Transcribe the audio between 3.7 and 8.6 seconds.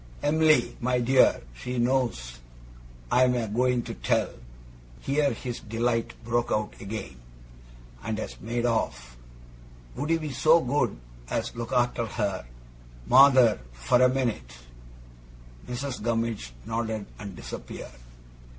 to tell,' here his delight broke out again, 'and has